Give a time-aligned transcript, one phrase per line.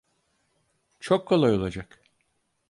[0.99, 2.03] Çok kolay olacak.